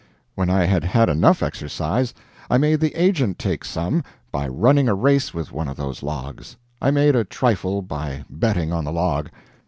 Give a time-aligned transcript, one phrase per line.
[0.33, 2.11] When I had had enough exercise,
[2.49, 6.57] I made the agent take some, by running a race with one of those logs.
[6.81, 9.29] I made a trifle by betting on the log.